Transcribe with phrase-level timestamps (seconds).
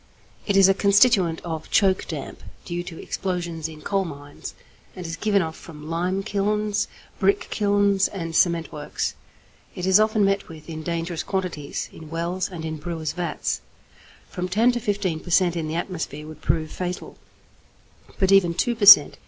[0.47, 4.55] It is a constituent of choke damp due to explosions in coal mines,
[4.95, 6.87] and is given off from lime kilns,
[7.19, 9.13] brick kilns, and cement works.
[9.75, 13.61] It is often met with in dangerous quantities in wells and in brewers' vats.
[14.27, 15.55] From 10 to 15 per cent.
[15.55, 17.15] in the atmosphere would prove fatal,
[18.17, 19.17] but even 2 per cent.